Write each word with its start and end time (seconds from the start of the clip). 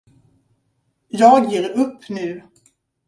Jag 1.07 1.51
ger 1.51 1.69
upp 1.69 2.09
nu. 2.09 2.41